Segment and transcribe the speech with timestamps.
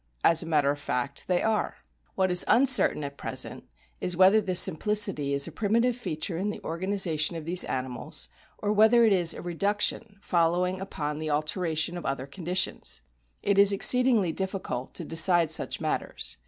[0.23, 1.75] As a matter of fact they are.
[2.15, 3.67] What is uncertain at present
[3.99, 8.27] is whether the simplicity is a primitive feature in the organisation of these animals,
[8.57, 13.01] or whether it is a reduction following upon the alteration of other con ditions.
[13.43, 16.37] It is exceedingly difficult to decide such matters.